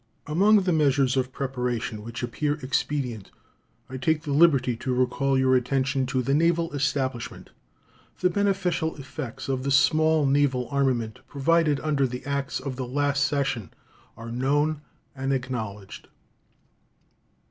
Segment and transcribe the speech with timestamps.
[0.25, 3.29] Among the measures of preparation which appear expedient,
[3.87, 7.51] I take the liberty to recall your attention to the naval establishment.
[8.19, 13.23] The beneficial effects of the small naval armament provided under the acts of the last
[13.25, 13.75] session
[14.17, 14.81] are known
[15.15, 16.07] and acknowledged.